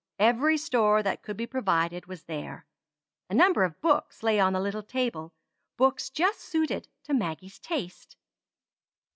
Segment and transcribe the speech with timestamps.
[0.17, 2.65] Every store that could be provided was there.
[3.29, 5.31] A number of books lay on the little table
[5.77, 8.17] books just suited to Maggie's taste.